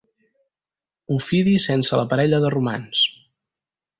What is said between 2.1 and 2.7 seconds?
parella de